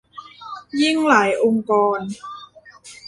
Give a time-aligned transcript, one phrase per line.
[0.81, 1.99] ยิ่งหลายองค์กร